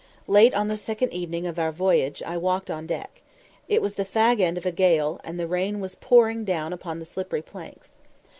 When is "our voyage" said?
1.59-2.23